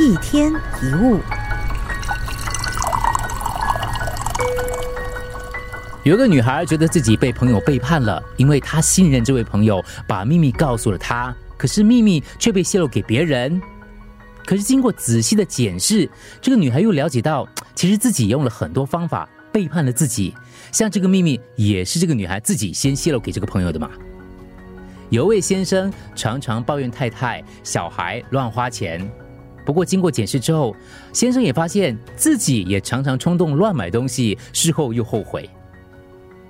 [0.00, 1.20] 一天一物，
[6.02, 13.62] 有个女孩觉得自己被朋友背叛了，因为她信任这位朋友，把秘密告诉了她，可是秘密却被泄露给别人。
[14.44, 16.10] 可是经过仔细的检视，
[16.42, 20.34] 这个女孩又了解到，其实自己用了很多方法背叛了自己。
[20.72, 23.88] 像这个秘密也是这个女孩自己先泄露给这个朋友的嘛。
[25.10, 29.08] 有位先生常常抱怨太太、小孩乱花钱，
[29.64, 30.76] 不过经过检视之后，
[31.12, 35.48] 先生也发现自己也常常冲动乱买东西，事后又后悔。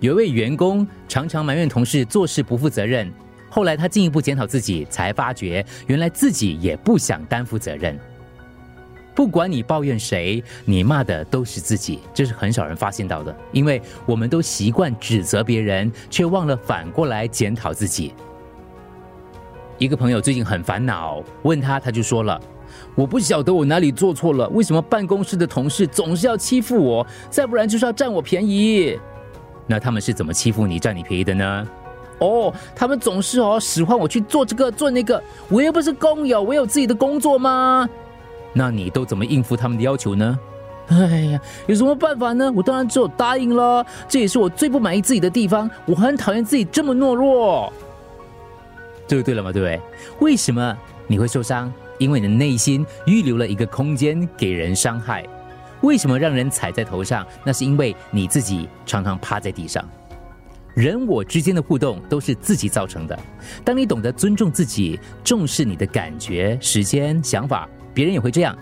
[0.00, 3.10] 有一位员工常常埋怨同事做事不负责任，
[3.48, 7.98] 后来他进一步检讨自己，才发觉原来自己也不想担负责任。
[9.14, 18.12] 不管你抱怨谁，你骂的都是自己，这是很少人发现到的，因为我们都习惯指责别人，却忘了反过来检讨自己。
[19.78, 22.38] 一个朋友最近很烦恼，问他，他就说了
[22.94, 28.98] ：“我不晓得我哪里做错了，为什么办公室的同事总是要欺负我，再不然就是要占我便宜。”
[29.68, 31.68] 那他们是怎么欺负你、占你便宜的呢？
[32.18, 37.88] 哦，他们总是哦使唤我去做这个做那个，我又不是工友，我有自己的工作吗？
[38.52, 40.38] 那你都怎么应付他们的要求呢？
[40.88, 40.96] 哎
[41.32, 42.50] 呀，有什么办法呢？
[42.54, 43.84] 我当然只有答应了。
[44.08, 47.72] 这也是我最不满意自己的地方，我很讨厌自己这么懦弱。
[49.06, 49.80] 这就对了嘛，对不对？
[50.20, 51.72] 为什么你会受伤？
[51.98, 55.24] 因为你的内心预留了一个空间给人伤害。
[55.82, 57.26] 为什么让人踩在头上？
[57.44, 59.86] 那是因为你自己常常趴在地上。
[60.74, 63.18] 人我之间的互动都是自己造成的。
[63.64, 68.56] 当你懂得尊重自己，重视你的感觉、时间、想法，别人也会这样。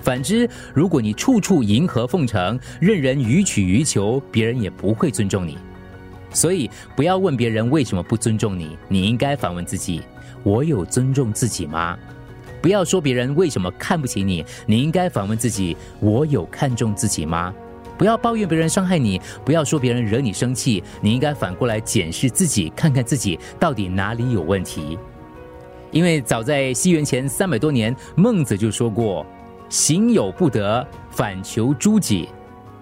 [0.00, 5.58] 反之，如果你处处迎合奉承，任人予取予求，别人也不会尊重你。
[6.30, 10.02] 所以，不要问别人为什么不尊重你，你应该反问自己：
[10.44, 11.98] 我有尊重自己吗？
[12.60, 17.54] 不要说别人为什么看不起你，你应该反问自己：我有看重自己吗？
[17.96, 24.96] 不要抱怨别人伤害你，不要说别人惹你生气，你应该反过来检视自己，看看自己到底哪里有问题。
[25.90, 29.26] 因为早在西元前三百多年，孟子就说过
[29.68, 32.28] ：“行有不得，反求诸己。”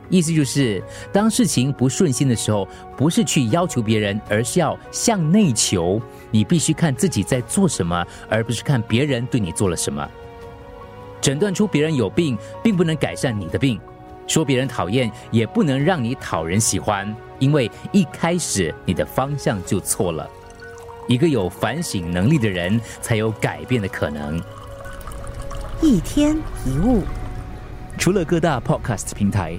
[0.08, 6.00] 意思就是，当事情不顺心的时候，不是去要求别人，而是要向内求。
[6.30, 10.08] 你必须看自己在做什么，而不是看别人对你做了什么。
[11.20, 13.78] 诊断出别人有病，并不能改善你的病；
[14.28, 20.28] 说别人讨厌，也不能让你讨人喜欢，因为一开始你的方向就错了。
[21.08, 24.40] 一个有反省能力的人，才有改变的可能。
[25.80, 27.02] 一天一物，
[27.98, 29.58] 除了各大 Podcast 平台。